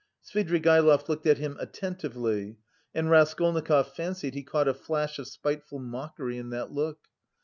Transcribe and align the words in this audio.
Svidrigaïlov 0.27 1.07
looked 1.09 1.27
at 1.27 1.37
him 1.37 1.55
attentively 1.59 2.57
and 2.91 3.11
Raskolnikov 3.11 3.93
fancied 3.93 4.33
he 4.33 4.41
caught 4.41 4.67
a 4.67 4.73
flash 4.73 5.19
of 5.19 5.27
spiteful 5.27 5.77
mockery 5.77 6.39
in 6.39 6.49
that 6.49 6.71
look. 6.71 7.07